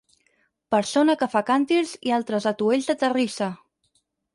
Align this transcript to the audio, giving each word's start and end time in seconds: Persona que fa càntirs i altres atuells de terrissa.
Persona 0.75 1.15
que 1.21 1.29
fa 1.35 1.43
càntirs 1.51 1.95
i 2.11 2.17
altres 2.21 2.51
atuells 2.57 2.93
de 2.93 3.01
terrissa. 3.05 3.55